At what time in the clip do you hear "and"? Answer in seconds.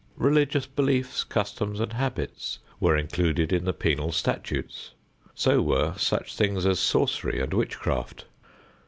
1.79-1.93, 7.39-7.53